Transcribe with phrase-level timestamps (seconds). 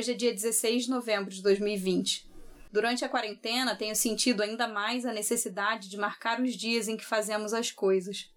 [0.00, 2.26] Hoje é dia 16 de novembro de 2020.
[2.72, 7.04] Durante a quarentena, tenho sentido ainda mais a necessidade de marcar os dias em que
[7.04, 8.32] fazemos as coisas.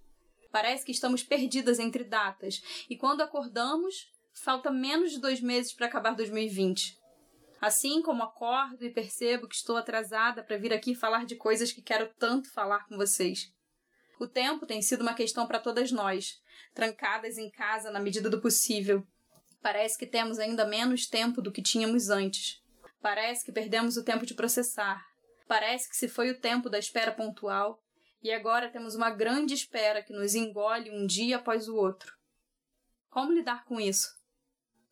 [0.52, 5.86] Parece que estamos perdidas entre datas, e quando acordamos, falta menos de dois meses para
[5.86, 6.99] acabar 2020.
[7.62, 11.81] Assim como acordo e percebo que estou atrasada para vir aqui falar de coisas que
[11.81, 13.53] quero tanto falar com vocês.
[14.20, 16.41] O tempo tem sido uma questão para todas nós,
[16.73, 19.08] trancadas em casa na medida do possível.
[19.63, 22.62] Parece que temos ainda menos tempo do que tínhamos antes.
[23.02, 25.02] Parece que perdemos o tempo de processar.
[25.48, 27.81] Parece que se foi o tempo da espera pontual
[28.22, 32.13] e agora temos uma grande espera que nos engole um dia após o outro.
[33.09, 34.22] Como lidar com isso?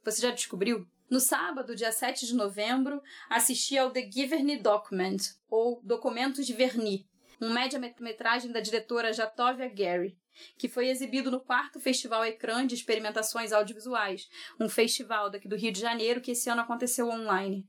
[0.05, 0.88] Você já descobriu?
[1.09, 5.17] No sábado, dia 7 de novembro, assisti ao The Giverny Document,
[5.49, 7.05] ou Documentos de Verni,
[7.41, 10.17] um média-metragem da diretora Jatovia Gary,
[10.57, 14.27] que foi exibido no quarto Festival Ecrã de Experimentações Audiovisuais,
[14.59, 17.65] um festival daqui do Rio de Janeiro que esse ano aconteceu online.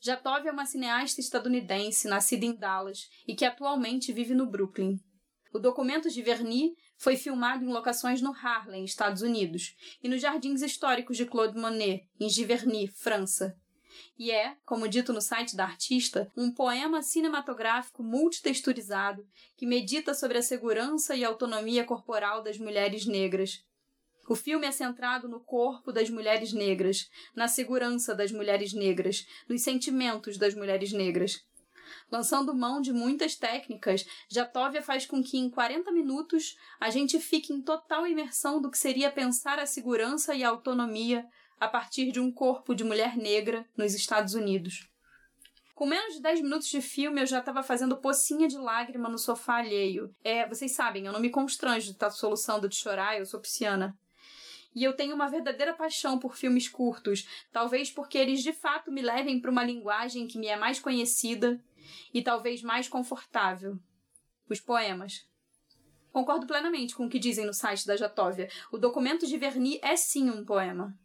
[0.00, 4.98] Jatov é uma cineasta estadunidense nascida em Dallas e que atualmente vive no Brooklyn.
[5.52, 10.62] O documento de Verny foi filmado em locações no Harlem, Estados Unidos, e nos jardins
[10.62, 13.56] históricos de Claude Monet, em Giverny, França.
[14.18, 20.38] E é, como dito no site da artista, um poema cinematográfico multitexturizado que medita sobre
[20.38, 23.64] a segurança e autonomia corporal das mulheres negras,
[24.26, 29.62] o filme é centrado no corpo das mulheres negras, na segurança das mulheres negras, nos
[29.62, 31.44] sentimentos das mulheres negras.
[32.10, 37.52] Lançando mão de muitas técnicas, Jatovia faz com que em 40 minutos a gente fique
[37.52, 41.26] em total imersão do que seria pensar a segurança e a autonomia
[41.64, 44.88] a partir de um corpo de mulher negra nos Estados Unidos.
[45.74, 49.18] Com menos de 10 minutos de filme, eu já estava fazendo pocinha de lágrima no
[49.18, 50.14] sofá alheio.
[50.22, 53.98] É, vocês sabem, eu não me constranjo de estar soluçando de chorar, eu sou pisciana.
[54.74, 59.02] E eu tenho uma verdadeira paixão por filmes curtos, talvez porque eles de fato me
[59.02, 61.60] levem para uma linguagem que me é mais conhecida
[62.12, 63.78] e talvez mais confortável.
[64.48, 65.26] Os poemas.
[66.12, 68.48] Concordo plenamente com o que dizem no site da Jatóvia.
[68.70, 70.96] O documento de Verni é sim um poema.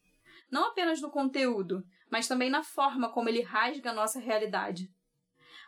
[0.51, 4.91] Não apenas no conteúdo, mas também na forma como ele rasga a nossa realidade.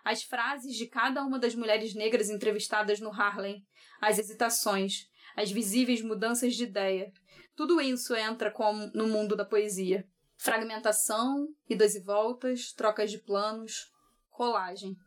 [0.04, 3.64] As frases de cada uma das mulheres negras entrevistadas no Harlem,
[4.02, 7.12] as hesitações, as visíveis mudanças de ideia,
[7.56, 10.08] tudo isso entra como no mundo da poesia.
[10.38, 13.92] Fragmentação, idas e voltas, trocas de planos,
[14.32, 14.98] colagem.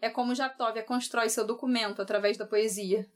[0.00, 3.06] É como Jatóvia constrói seu documento através da poesia.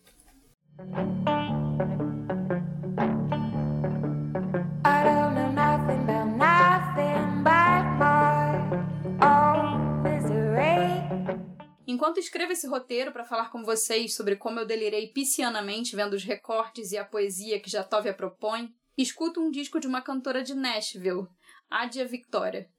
[11.98, 16.22] Enquanto escrevo esse roteiro para falar com vocês sobre como eu delirei piscianamente vendo os
[16.22, 21.26] recortes e a poesia que Jatovia propõe, escuto um disco de uma cantora de Nashville,
[21.69, 22.70] Adia Victoria.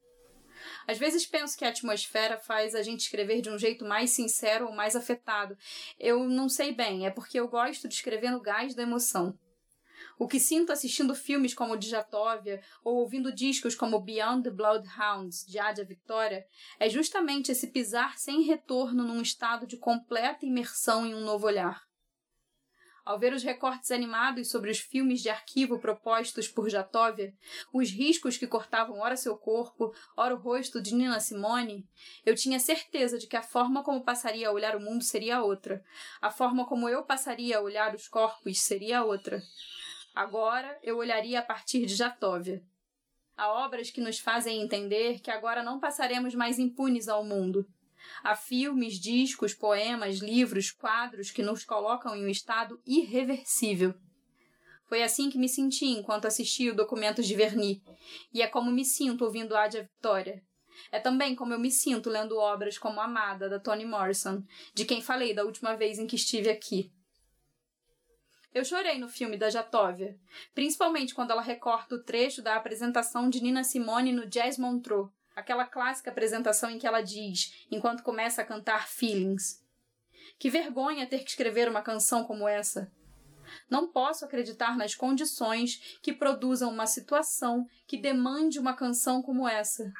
[0.88, 4.68] Às vezes penso que a atmosfera faz a gente escrever de um jeito mais sincero
[4.68, 5.54] ou mais afetado.
[5.98, 9.38] Eu não sei bem, é porque eu gosto de escrever no gás da emoção.
[10.20, 15.58] O que sinto assistindo filmes como Jatovia ou ouvindo discos como Beyond the Bloodhounds, de
[15.58, 16.46] Adia Victoria,
[16.78, 21.88] é justamente esse pisar sem retorno num estado de completa imersão em um novo olhar.
[23.02, 27.32] Ao ver os recortes animados sobre os filmes de arquivo propostos por Jatovia,
[27.72, 31.88] os riscos que cortavam ora seu corpo, ora o rosto de Nina Simone,
[32.26, 35.82] eu tinha certeza de que a forma como passaria a olhar o mundo seria outra,
[36.20, 39.42] a forma como eu passaria a olhar os corpos seria outra.
[40.14, 42.62] Agora eu olharia a partir de Jatóvia.
[43.36, 47.66] Há obras que nos fazem entender que agora não passaremos mais impunes ao mundo.
[48.22, 53.94] Há filmes, discos, poemas, livros, quadros que nos colocam em um estado irreversível.
[54.86, 57.82] Foi assim que me senti enquanto assistia o Documentos de Verni,
[58.34, 60.42] e é como me sinto ouvindo Adia Victoria.
[60.90, 64.42] É também como eu me sinto lendo obras como Amada, da Toni Morrison,
[64.74, 66.92] de quem falei da última vez em que estive aqui.
[68.52, 70.18] Eu chorei no filme da Jatóvia,
[70.54, 75.64] principalmente quando ela recorta o trecho da apresentação de Nina Simone no Jazz Montreux, aquela
[75.64, 79.64] clássica apresentação em que ela diz, enquanto começa a cantar Feelings:
[80.36, 82.92] Que vergonha ter que escrever uma canção como essa.
[83.68, 89.92] Não posso acreditar nas condições que produzam uma situação que demande uma canção como essa.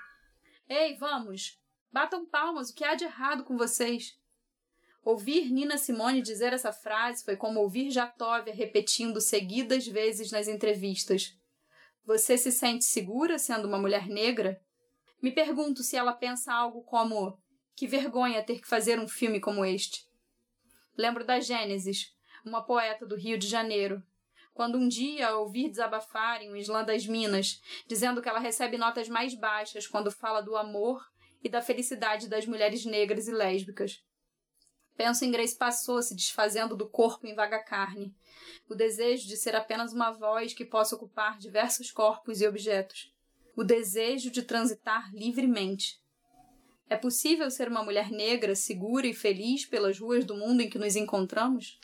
[0.69, 1.61] Ei, vamos!
[1.93, 4.20] Batam palmas, o que há de errado com vocês?
[5.03, 11.35] Ouvir Nina Simone dizer essa frase foi como ouvir Jatóvia repetindo seguidas vezes nas entrevistas.
[12.05, 14.61] Você se sente segura sendo uma mulher negra?
[15.23, 17.39] Me pergunto se ela pensa algo como:
[17.75, 20.07] que vergonha ter que fazer um filme como este.
[20.97, 22.15] Lembro da Gênesis,
[22.45, 24.03] uma poeta do Rio de Janeiro.
[24.53, 29.33] quando um dia ouvir desabafarem o Islã das Minas, dizendo que ela recebe notas mais
[29.33, 31.01] baixas quando fala do amor
[31.43, 34.03] e da felicidade das mulheres negras e lésbicas.
[35.01, 38.15] Penso em Grace Passou se desfazendo do corpo em vaga carne,
[38.69, 43.11] o desejo de ser apenas uma voz que possa ocupar diversos corpos e objetos,
[43.57, 45.99] o desejo de transitar livremente.
[46.87, 50.79] É possível ser uma mulher negra, segura e feliz pelas ruas do mundo em que
[50.79, 51.81] nos encontramos?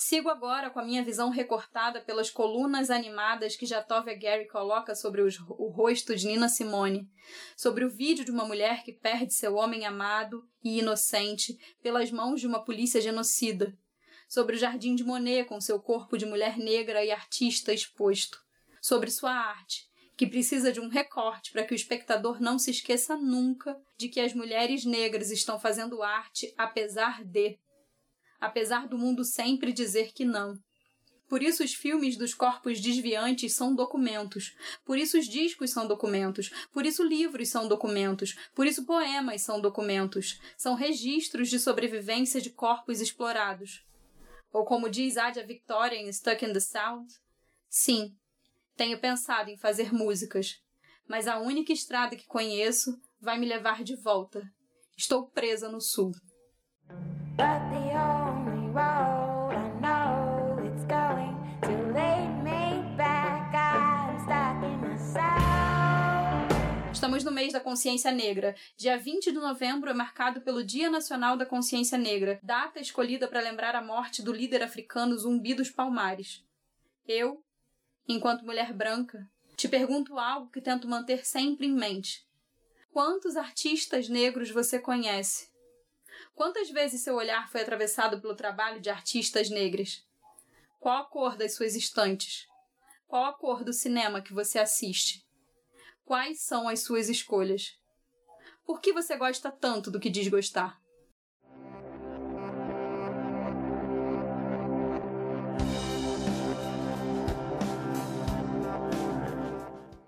[0.00, 5.22] Sigo agora com a minha visão recortada pelas colunas animadas que Jatovia Gary coloca sobre
[5.22, 7.10] os, o rosto de Nina Simone,
[7.56, 12.40] sobre o vídeo de uma mulher que perde seu homem amado e inocente pelas mãos
[12.40, 13.76] de uma polícia genocida,
[14.28, 18.40] sobre o jardim de Monet com seu corpo de mulher negra e artista exposto,
[18.80, 23.16] sobre sua arte, que precisa de um recorte para que o espectador não se esqueça
[23.16, 27.58] nunca de que as mulheres negras estão fazendo arte apesar de
[28.40, 30.58] apesar do mundo sempre dizer que não.
[31.28, 34.56] Por isso os filmes dos corpos desviantes são documentos.
[34.84, 36.50] Por isso os discos são documentos.
[36.72, 38.34] Por isso livros são documentos.
[38.54, 40.40] Por isso poemas são documentos.
[40.56, 43.84] São registros de sobrevivência de corpos explorados.
[44.50, 47.06] Ou como diz Adia Victoria em Stuck in the South,
[47.68, 48.16] sim,
[48.74, 50.62] tenho pensado em fazer músicas,
[51.06, 54.50] mas a única estrada que conheço vai me levar de volta.
[54.96, 56.12] Estou presa no sul.
[66.92, 68.54] Estamos no mês da consciência negra.
[68.76, 73.40] Dia 20 de novembro é marcado pelo Dia Nacional da Consciência Negra, data escolhida para
[73.40, 76.44] lembrar a morte do líder africano Zumbi dos Palmares.
[77.06, 77.42] Eu,
[78.06, 79.26] enquanto mulher branca,
[79.56, 82.26] te pergunto algo que tento manter sempre em mente.
[82.92, 85.48] Quantos artistas negros você conhece?
[86.38, 90.06] Quantas vezes seu olhar foi atravessado pelo trabalho de artistas negras?
[90.78, 92.46] Qual a cor das suas estantes?
[93.08, 95.26] Qual a cor do cinema que você assiste?
[96.04, 97.76] Quais são as suas escolhas?
[98.64, 100.80] Por que você gosta tanto do que diz gostar?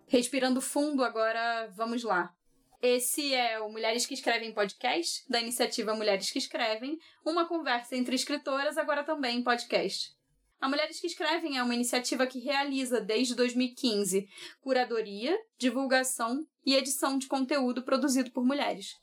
[0.07, 2.33] Respirando fundo, agora vamos lá.
[2.83, 8.15] Esse é o Mulheres que Escrevem podcast, da iniciativa Mulheres que Escrevem, uma conversa entre
[8.15, 10.17] escritoras, agora também em podcast.
[10.59, 14.27] A Mulheres que Escrevem é uma iniciativa que realiza, desde 2015,
[14.63, 18.97] curadoria, divulgação e edição de conteúdo produzido por mulheres.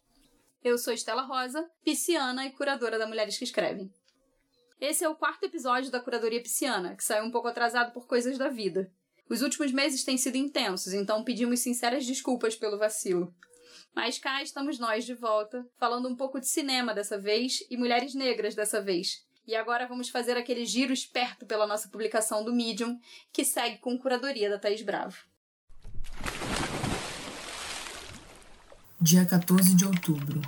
[0.64, 3.94] Eu sou Estela Rosa, pisciana e curadora da Mulheres que Escrevem.
[4.82, 8.40] Esse é o quarto episódio da Curadoria Pisciana, que saiu um pouco atrasado por coisas
[8.40, 8.92] da vida.
[9.30, 13.36] Os últimos meses têm sido intensos, então pedimos sinceras desculpas pelo vacilo.
[13.96, 18.14] Mas cá estamos nós de volta, falando um pouco de cinema dessa vez e mulheres
[18.14, 19.26] negras dessa vez.
[19.48, 23.00] E agora vamos fazer aquele giro esperto pela nossa publicação do Medium,
[23.32, 25.16] que segue com curadoria da Thaís Bravo.
[29.00, 30.42] Dia 14 de outubro.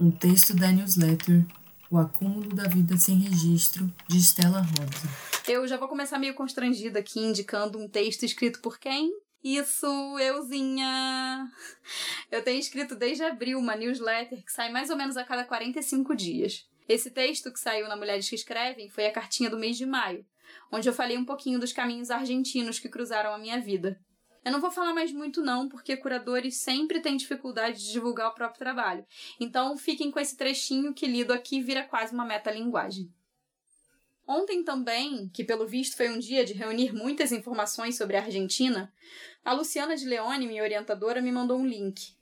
[0.00, 1.44] Um texto da newsletter
[1.90, 5.32] O Acúmulo da Vida Sem Registro, de Stella Rosa.
[5.48, 9.10] Eu já vou começar meio constrangida aqui, indicando um texto escrito por quem?
[9.42, 11.50] Isso, euzinha!
[12.30, 16.14] Eu tenho escrito desde abril uma newsletter que sai mais ou menos a cada 45
[16.14, 16.64] dias.
[16.88, 20.24] Esse texto que saiu na Mulheres que Escrevem foi a cartinha do mês de maio,
[20.70, 23.98] onde eu falei um pouquinho dos caminhos argentinos que cruzaram a minha vida.
[24.44, 28.34] Eu não vou falar mais muito não, porque curadores sempre têm dificuldade de divulgar o
[28.34, 29.04] próprio trabalho.
[29.40, 33.12] Então fiquem com esse trechinho que lido aqui vira quase uma metalinguagem.
[34.26, 38.92] Ontem também, que pelo visto foi um dia de reunir muitas informações sobre a Argentina,
[39.44, 42.16] a Luciana de Leone, minha orientadora, me mandou um link.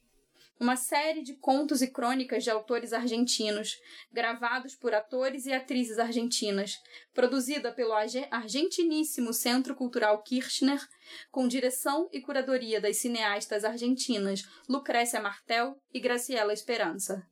[0.58, 3.78] Uma série de contos e crônicas de autores argentinos,
[4.12, 6.78] gravados por atores e atrizes argentinas,
[7.14, 7.94] produzida pelo
[8.30, 10.86] argentiníssimo Centro Cultural Kirchner,
[11.30, 17.26] com direção e curadoria das cineastas argentinas Lucrécia Martel e Graciela Esperança.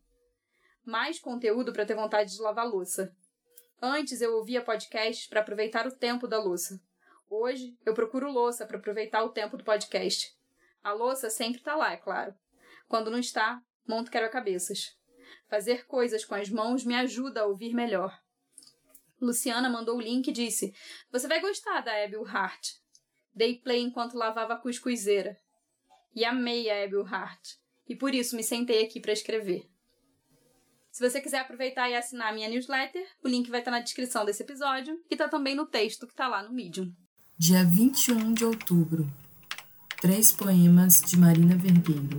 [0.83, 3.15] Mais conteúdo para ter vontade de lavar louça.
[3.81, 6.81] Antes eu ouvia podcasts para aproveitar o tempo da louça.
[7.31, 10.37] Hoje eu procuro louça para aproveitar o tempo do podcast.
[10.83, 12.35] A louça sempre está lá, é claro.
[12.89, 14.97] Quando não está, monto quebra-cabeças.
[15.49, 18.21] Fazer coisas com as mãos me ajuda a ouvir melhor.
[19.21, 20.75] Luciana mandou o link e disse:
[21.13, 22.71] Você vai gostar da Abby Hart.
[23.33, 25.39] Dei play enquanto lavava a cuscuzeira.
[26.17, 27.55] E amei a Abby Hart.
[27.89, 29.71] E por isso me sentei aqui para escrever.
[30.99, 34.25] Se você quiser aproveitar e assinar a minha newsletter, o link vai estar na descrição
[34.25, 36.93] desse episódio e está também no texto que está lá no Medium.
[37.39, 39.07] Dia 21 de outubro.
[40.01, 42.19] Três poemas de Marina Vergueiro.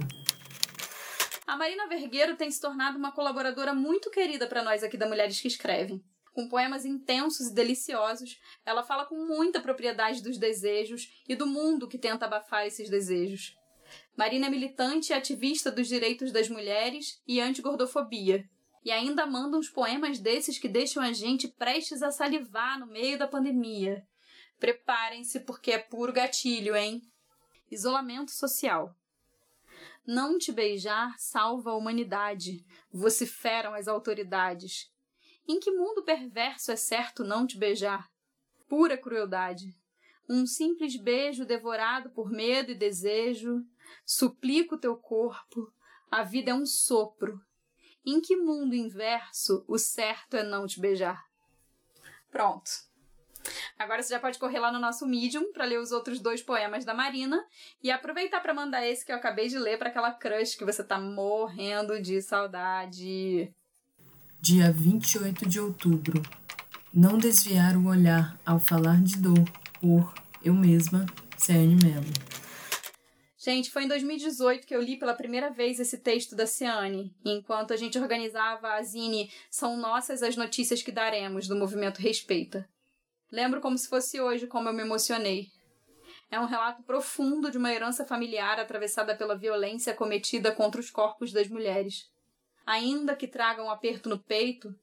[1.45, 5.41] A Marina Vergueiro tem se tornado uma colaboradora muito querida para nós aqui da Mulheres
[5.41, 6.01] que Escrevem.
[6.31, 11.85] Com poemas intensos e deliciosos, ela fala com muita propriedade dos desejos e do mundo
[11.85, 13.57] que tenta abafar esses desejos.
[14.15, 18.47] Marina é militante e ativista dos direitos das mulheres e anti-gordofobia.
[18.89, 23.19] E ainda manda uns poemas desses que deixam a gente prestes a salivar no meio
[23.19, 24.03] da pandemia.
[24.57, 26.99] Preparem-se porque é puro gatilho, hein?
[27.69, 28.95] Isolamento social.
[30.07, 34.91] Não te beijar salva a humanidade, vociferam as autoridades.
[35.47, 38.09] Em que mundo perverso é certo não te beijar?
[38.67, 39.77] Pura crueldade.
[40.27, 43.63] Um simples beijo devorado por medo e desejo.
[44.03, 45.71] Suplico teu corpo.
[46.09, 47.39] A vida é um sopro.
[48.05, 51.23] Em que mundo inverso o certo é não te beijar?
[52.31, 52.69] Pronto.
[53.77, 56.83] Agora você já pode correr lá no nosso Medium para ler os outros dois poemas
[56.83, 57.43] da Marina
[57.81, 60.83] e aproveitar para mandar esse que eu acabei de ler para aquela crush que você
[60.83, 63.53] tá morrendo de saudade.
[64.41, 66.21] Dia 28 de outubro.
[66.93, 69.43] Não desviar o olhar ao falar de dor
[69.79, 70.13] por
[70.43, 71.05] eu mesma,
[71.37, 72.48] Ciane Mello.
[73.41, 77.71] Gente, foi em 2018 que eu li pela primeira vez esse texto da Ciane, enquanto
[77.71, 82.67] a gente organizava a Zine São Nossas as Notícias que Daremos, do movimento Respeita.
[83.31, 85.47] Lembro como se fosse hoje como eu me emocionei.
[86.29, 91.31] É um relato profundo de uma herança familiar atravessada pela violência cometida contra os corpos
[91.31, 92.11] das mulheres.
[92.65, 94.75] Ainda que tragam um aperto no peito,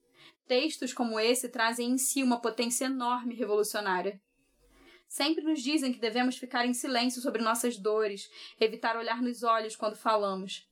[0.47, 4.19] textos como esse trazem em si uma potência enorme revolucionária.
[5.07, 9.75] Sempre nos dizem que devemos ficar em silêncio sobre nossas dores, evitar olhar nos olhos
[9.75, 10.67] quando falamos.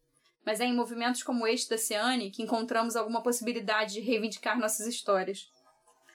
[0.45, 4.85] Mas é em movimentos como este da Ciane que encontramos alguma possibilidade de reivindicar nossas
[4.85, 5.49] histórias.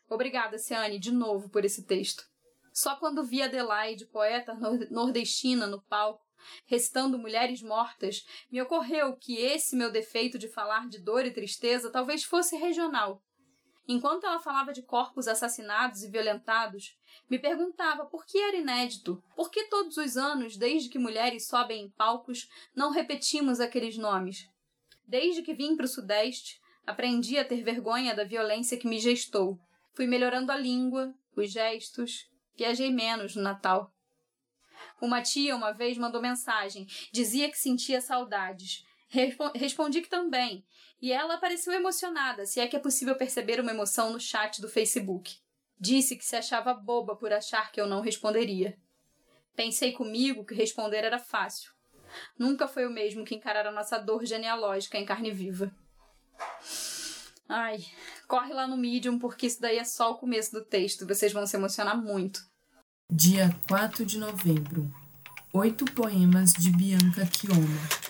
[0.09, 2.25] Obrigada, Ciane, de novo por esse texto.
[2.73, 4.55] Só quando vi Adelaide, poeta
[4.91, 6.25] nordestina, no palco,
[6.67, 11.91] recitando Mulheres Mortas, me ocorreu que esse meu defeito de falar de dor e tristeza
[11.91, 13.23] talvez fosse regional.
[13.93, 16.97] Enquanto ela falava de corpos assassinados e violentados,
[17.29, 21.87] me perguntava por que era inédito, por que todos os anos, desde que mulheres sobem
[21.87, 24.49] em palcos, não repetimos aqueles nomes.
[25.05, 29.59] Desde que vim para o Sudeste, aprendi a ter vergonha da violência que me gestou
[29.93, 33.93] Fui melhorando a língua, os gestos, viajei menos no Natal.
[35.03, 38.87] Uma tia uma vez mandou mensagem, dizia que sentia saudades.
[39.55, 40.65] Respondi que também,
[41.03, 44.69] e ela pareceu emocionada, se é que é possível perceber uma emoção no chat do
[44.69, 45.37] Facebook.
[45.79, 48.79] Disse que se achava boba por achar que eu não responderia.
[49.57, 51.73] Pensei comigo que responder era fácil.
[52.39, 55.75] Nunca foi o mesmo que encarar a nossa dor genealógica em carne viva.
[57.49, 57.85] Ai,
[58.29, 61.07] corre lá no Medium, porque isso daí é só o começo do texto.
[61.07, 62.41] Vocês vão se emocionar muito.
[63.11, 64.89] Dia 4 de novembro.
[65.53, 68.10] Oito poemas de Bianca Chioma.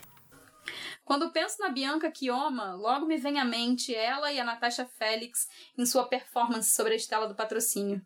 [1.10, 5.48] Quando penso na Bianca Chioma, logo me vem à mente ela e a Natasha Félix
[5.76, 8.00] em sua performance sobre a estela do patrocínio.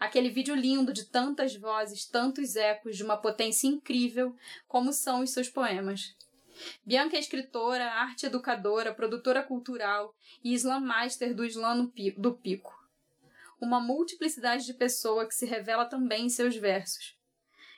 [0.00, 4.34] Aquele vídeo lindo de tantas vozes, tantos ecos, de uma potência incrível,
[4.66, 6.16] como são os seus poemas.
[6.82, 12.74] Bianca é escritora, arte educadora, produtora cultural e Slam Master do Slam do Pico.
[13.60, 17.18] Uma multiplicidade de pessoa que se revela também em seus versos.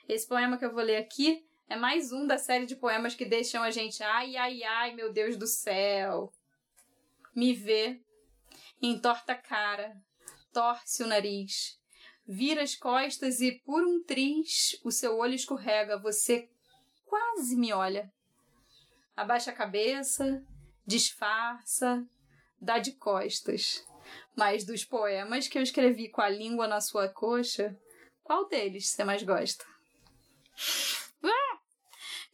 [0.07, 3.23] Esse poema que eu vou ler aqui é mais um da série de poemas que
[3.23, 6.33] deixam a gente ai, ai, ai, meu Deus do céu.
[7.35, 8.01] Me vê,
[8.81, 9.95] entorta a cara,
[10.51, 11.79] torce o nariz,
[12.27, 16.49] vira as costas e, por um triz, o seu olho escorrega, você
[17.05, 18.11] quase me olha
[19.19, 20.41] abaixa a cabeça,
[20.85, 22.07] disfarça,
[22.59, 23.85] dá de costas.
[24.33, 27.77] Mas dos poemas que eu escrevi com a língua na sua coxa,
[28.23, 29.65] qual deles você mais gosta?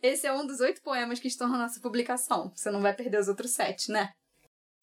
[0.06, 2.52] Esse é um dos oito poemas que estão na nossa publicação.
[2.54, 4.14] Você não vai perder os outros sete, né?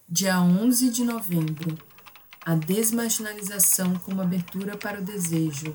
[0.08, 1.78] Dia 11 de novembro.
[2.44, 5.72] A desmarginalização como abertura para o desejo.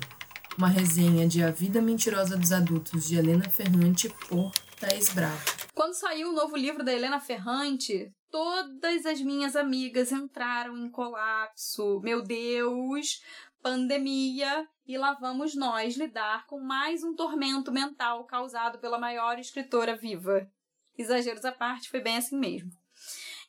[0.58, 5.42] Uma resenha de A Vida Mentirosa dos Adultos, de Helena Ferrante, por Thaís Bravo.
[5.74, 12.00] Quando saiu o novo livro da Helena Ferrante, todas as minhas amigas entraram em colapso.
[12.00, 13.22] Meu Deus,
[13.62, 19.94] pandemia, e lá vamos nós lidar com mais um tormento mental causado pela maior escritora
[19.94, 20.50] viva.
[20.96, 22.70] Exageros à parte, foi bem assim mesmo.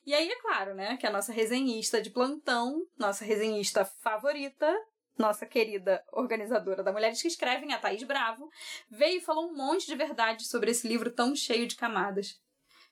[0.04, 4.70] E aí, é claro, né, que a nossa resenhista de plantão, nossa resenhista favorita,
[5.18, 8.50] nossa querida organizadora da Mulheres que Escrevem, a Thaís Bravo,
[8.90, 12.38] veio e falou um monte de verdade sobre esse livro tão cheio de camadas.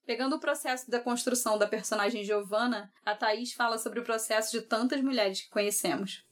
[0.06, 4.62] Pegando o processo da construção da personagem Giovanna, a Thaís fala sobre o processo de
[4.62, 6.26] tantas mulheres que conhecemos.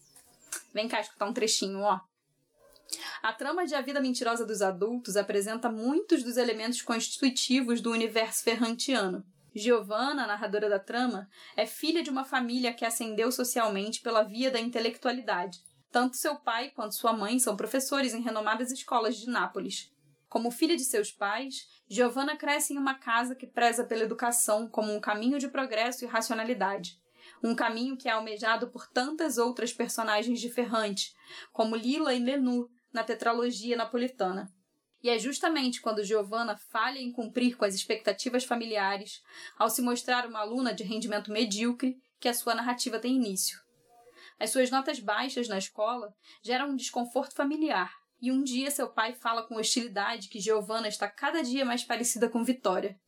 [0.73, 2.01] Vem cá escutar um trechinho, ó.
[3.23, 8.45] A trama de A Vida Mentirosa dos Adultos apresenta muitos dos elementos constitutivos do universo
[8.45, 9.25] ferrantiano.
[9.55, 14.61] Giovanna, narradora da trama, é filha de uma família que ascendeu socialmente pela via da
[14.61, 15.59] intelectualidade.
[15.91, 19.91] Tanto seu pai quanto sua mãe são professores em renomadas escolas de Nápoles.
[20.29, 24.93] Como filha de seus pais, Giovanna cresce em uma casa que preza pela educação como
[24.93, 27.01] um caminho de progresso e racionalidade.
[27.43, 31.15] Um caminho que é almejado por tantas outras personagens de Ferrante,
[31.53, 34.53] como Lila e Lenu, na tetralogia napolitana.
[35.03, 39.23] E é justamente quando Giovanna falha em cumprir com as expectativas familiares,
[39.57, 43.61] ao se mostrar uma aluna de rendimento medíocre, que a sua narrativa tem início.
[44.39, 49.13] As suas notas baixas na escola geram um desconforto familiar, e um dia seu pai
[49.15, 52.99] fala com hostilidade que Giovanna está cada dia mais parecida com Vitória.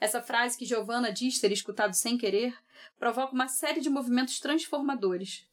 [0.00, 2.56] Essa frase que Giovanna diz ter escutado sem querer
[2.98, 5.46] provoca uma série de movimentos transformadores.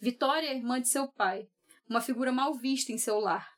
[0.00, 1.48] Vitória é irmã de seu pai,
[1.88, 3.52] uma figura mal vista em seu lar.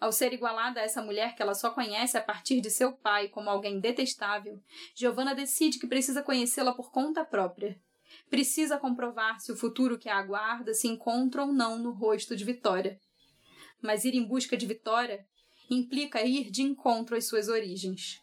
[0.00, 3.28] Ao ser igualada a essa mulher que ela só conhece a partir de seu pai
[3.28, 4.60] como alguém detestável,
[4.94, 7.80] Giovanna decide que precisa conhecê-la por conta própria.
[8.28, 12.44] Precisa comprovar se o futuro que a aguarda se encontra ou não no rosto de
[12.44, 13.00] Vitória
[13.82, 15.26] mas ir em busca de vitória
[15.68, 18.21] implica ir de encontro às suas origens.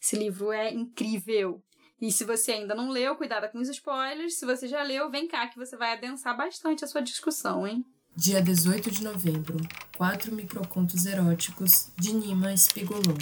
[0.00, 1.62] Esse livro é incrível.
[2.00, 4.38] E se você ainda não leu, cuidado com os spoilers.
[4.38, 7.84] Se você já leu, vem cá que você vai adensar bastante a sua discussão, hein?
[8.16, 9.56] Dia 18 de novembro.
[9.96, 13.18] Quatro microcontos eróticos de Nima Spigolon.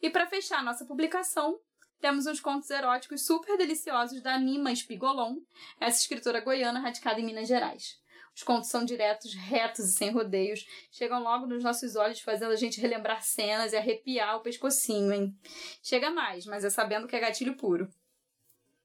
[0.00, 1.58] E para fechar nossa publicação,
[2.00, 5.36] temos uns contos eróticos super deliciosos da Nima Spigolon,
[5.80, 7.98] essa escritora goiana radicada em Minas Gerais.
[8.34, 10.66] Os contos são diretos, retos e sem rodeios.
[10.90, 15.38] Chegam logo nos nossos olhos, fazendo a gente relembrar cenas e arrepiar o pescocinho, hein?
[15.82, 17.88] Chega mais, mas é sabendo que é gatilho puro.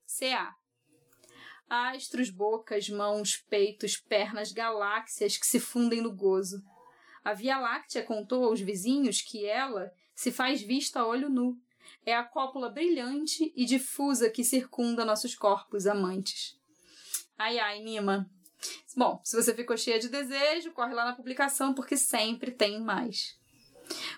[0.06, 0.56] CA.
[1.68, 6.63] Astros, bocas, mãos, peitos, pernas, galáxias que se fundem no gozo.
[7.24, 11.58] A Via Láctea contou aos vizinhos que ela se faz vista a olho nu.
[12.06, 16.58] É a cópula brilhante e difusa que circunda nossos corpos amantes.
[17.38, 18.29] Ai, ai, Nima,
[18.95, 23.37] Bom, se você ficou cheia de desejo, corre lá na publicação porque sempre tem mais.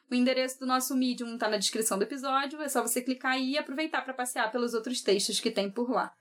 [0.10, 3.52] O endereço do nosso Medium está na descrição do episódio, é só você clicar aí
[3.52, 6.14] e aproveitar para passear pelos outros textos que tem por lá.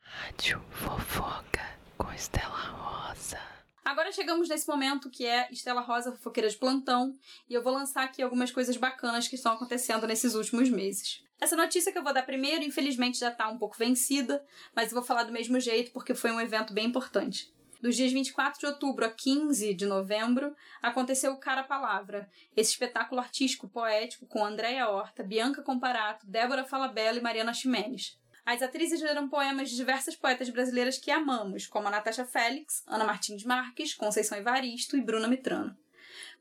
[0.00, 1.62] Rádio Fofoca
[1.96, 3.38] com Estela Rosa.
[3.84, 7.16] Agora chegamos nesse momento que é Estela Rosa Fofoqueira de Plantão,
[7.48, 11.22] e eu vou lançar aqui algumas coisas bacanas que estão acontecendo nesses últimos meses.
[11.40, 14.96] Essa notícia que eu vou dar primeiro, infelizmente já está um pouco vencida, mas eu
[14.96, 17.54] vou falar do mesmo jeito porque foi um evento bem importante.
[17.86, 23.20] Dos dias 24 de outubro a 15 de novembro, aconteceu o Cara Palavra, esse espetáculo
[23.20, 28.18] artístico poético com Andréa Horta, Bianca Comparato, Débora Falabella e Mariana Ximenes.
[28.44, 33.04] As atrizes leram poemas de diversas poetas brasileiras que amamos, como a Natasha Félix, Ana
[33.04, 35.78] Martins Marques, Conceição Evaristo e Bruna Mitrano.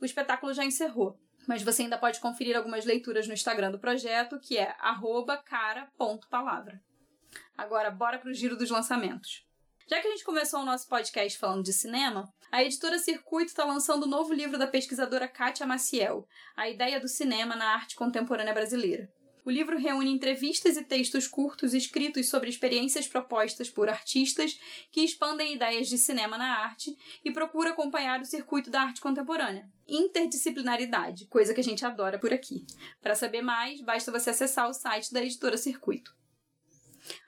[0.02, 1.16] O espetáculo já encerrou,
[1.48, 4.76] mas você ainda pode conferir algumas leituras no Instagram do projeto, que é
[5.46, 6.82] cara.palavra.
[7.56, 9.46] Agora, bora pro giro dos lançamentos.
[9.88, 13.63] Já que a gente começou o nosso podcast falando de cinema, a editora Circuito está
[13.63, 18.52] lançando o novo livro da pesquisadora Kátia Maciel, A Ideia do Cinema na Arte Contemporânea
[18.52, 19.08] Brasileira.
[19.45, 24.60] O livro reúne entrevistas e textos curtos escritos sobre experiências propostas por artistas
[24.91, 29.69] que expandem ideias de cinema na arte e procura acompanhar o circuito da arte contemporânea.
[29.88, 32.65] Interdisciplinaridade, coisa que a gente adora por aqui.
[33.04, 36.25] Para saber mais, basta você acessar o site da editora Circuito.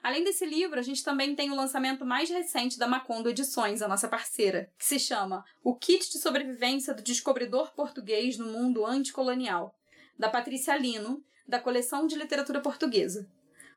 [0.02, 3.88] Além desse livro, a gente também tem o lançamento mais recente da Macondo Edições, a
[3.88, 9.76] nossa parceira, que se chama O Kit de Sobrevivência do Descobridor Português no Mundo Anticolonial,
[10.18, 13.30] da Patrícia Lino, da coleção de literatura portuguesa.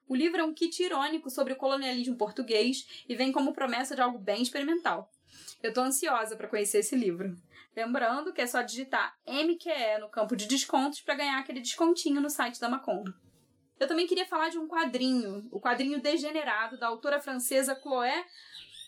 [0.08, 4.00] O livro é um kit irônico sobre o colonialismo português e vem como promessa de
[4.00, 5.08] algo bem experimental.
[5.62, 7.36] Eu tô ansiosa para conhecer esse livro.
[7.76, 12.28] Lembrando que é só digitar MQE no campo de descontos para ganhar aquele descontinho no
[12.28, 13.14] site da Macondo.
[13.80, 18.26] Eu também queria falar de um quadrinho, o quadrinho Degenerado, da autora francesa Chloé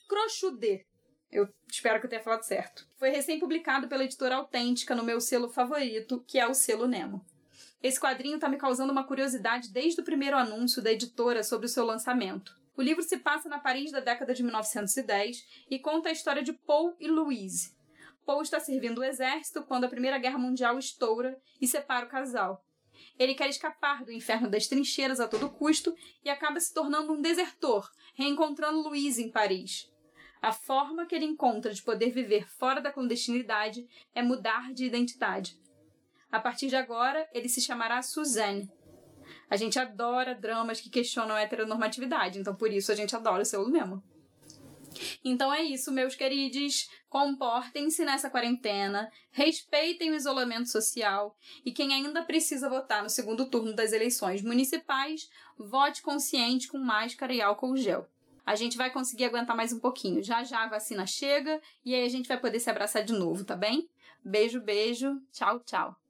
[0.07, 0.87] Crochudet.
[1.31, 2.87] Eu espero que eu tenha falado certo.
[2.99, 7.25] Foi recém-publicado pela editora Autêntica no meu selo favorito, que é o selo Nemo.
[7.83, 11.71] Esse quadrinho está me causando uma curiosidade desde o primeiro anúncio da editora sobre o
[11.71, 12.55] seu lançamento.
[12.77, 16.53] O livro se passa na Paris da década de 1910 e conta a história de
[16.53, 17.75] Paul e Louise.
[18.27, 22.63] Paul está servindo o exército quando a Primeira Guerra Mundial estoura e separa o casal.
[23.19, 25.95] Ele quer escapar do inferno das trincheiras a todo custo
[26.25, 29.91] e acaba se tornando um desertor, reencontrando Louise em Paris.
[30.41, 35.57] A forma que ele encontra de poder viver fora da clandestinidade é mudar de identidade.
[36.31, 38.69] A partir de agora, ele se chamará Suzanne.
[39.49, 43.47] A gente adora dramas que questionam a heteronormatividade, então por isso a gente adora o
[43.47, 44.03] seu mesmo.
[45.25, 46.89] Então é isso, meus queridos.
[47.09, 53.75] Comportem-se nessa quarentena, respeitem o isolamento social e quem ainda precisa votar no segundo turno
[53.75, 55.29] das eleições municipais,
[55.59, 58.09] vote consciente com máscara e álcool gel.
[58.45, 60.23] A gente vai conseguir aguentar mais um pouquinho.
[60.23, 63.45] Já já a vacina chega e aí a gente vai poder se abraçar de novo,
[63.45, 63.89] tá bem?
[64.25, 65.21] Beijo, beijo.
[65.33, 66.02] Tchau, tchau.